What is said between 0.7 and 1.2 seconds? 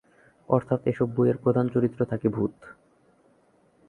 এসব